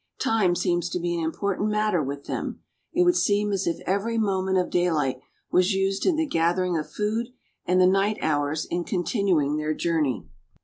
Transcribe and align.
Time 0.17 0.55
seems 0.55 0.89
to 0.89 0.99
be 0.99 1.13
an 1.15 1.23
important 1.23 1.69
matter 1.69 2.01
with 2.01 2.25
them. 2.25 2.61
It 2.91 3.03
would 3.03 3.15
seem 3.15 3.51
as 3.51 3.67
if 3.67 3.79
every 3.85 4.17
moment 4.17 4.57
of 4.57 4.71
daylight 4.71 5.19
was 5.51 5.73
used 5.75 6.07
in 6.07 6.15
the 6.15 6.25
gathering 6.25 6.75
of 6.75 6.89
food 6.89 7.27
and 7.67 7.79
the 7.79 7.85
night 7.85 8.17
hours 8.19 8.65
in 8.65 8.83
continuing 8.83 9.57
their 9.57 9.75
journey. 9.75 10.25